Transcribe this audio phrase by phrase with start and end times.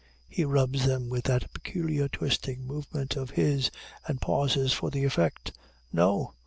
[0.27, 3.69] He rubs them with that peculiar twisting movement of his,
[4.07, 5.51] and pauses for the effect.
[5.93, 6.33] No!